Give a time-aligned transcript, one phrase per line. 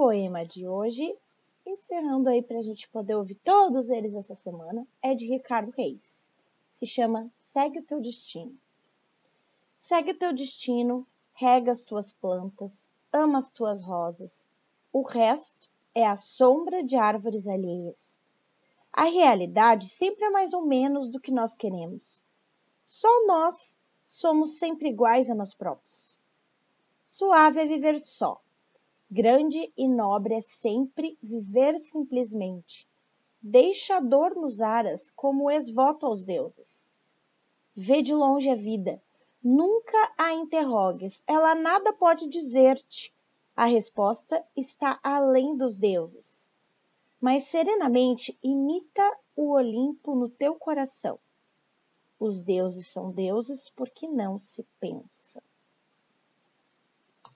[0.00, 1.14] poema de hoje,
[1.66, 6.26] encerrando aí para a gente poder ouvir todos eles essa semana, é de Ricardo Reis.
[6.72, 8.56] Se chama Segue o Teu Destino.
[9.78, 14.48] Segue o teu destino, rega as tuas plantas, ama as tuas rosas.
[14.90, 18.18] O resto é a sombra de árvores alheias.
[18.90, 22.26] A realidade sempre é mais ou menos do que nós queremos.
[22.86, 23.78] Só nós
[24.08, 26.18] somos sempre iguais a nós próprios.
[27.06, 28.40] Suave é viver só.
[29.10, 32.88] Grande e nobre é sempre viver simplesmente.
[33.42, 36.88] Deixa a dor nos aras como ex-voto aos deuses.
[37.74, 39.02] Vê de longe a vida.
[39.42, 43.12] Nunca a interrogues, ela nada pode dizer-te.
[43.56, 46.48] A resposta está além dos deuses.
[47.20, 51.18] Mas serenamente imita o Olimpo no teu coração
[52.20, 55.42] os deuses são deuses porque não se pensa.